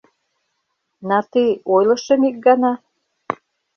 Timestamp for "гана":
2.45-2.73